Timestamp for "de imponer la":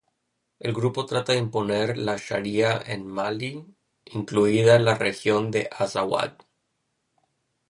1.33-2.17